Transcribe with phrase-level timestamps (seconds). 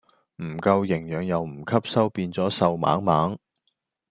[0.37, 3.37] 唔夠營養又唔吸收變左瘦猛猛